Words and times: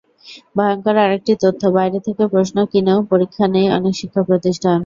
ভয়ংকর 0.57 0.95
আরেকটি 0.97 1.33
তথ্য, 1.43 1.61
বাইরে 1.77 1.99
থেকে 2.07 2.23
প্রশ্ন 2.27 2.57
কিনেও 2.71 2.99
পরীক্ষা 3.11 3.45
নেয় 3.47 3.69
অনেক 3.77 3.93
শিক্ষাপ্রতিষ্ঠান। 4.01 4.79